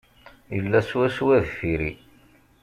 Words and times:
Yella 0.55 0.79
swaswa 0.89 1.35
deffir-i. 1.43 1.91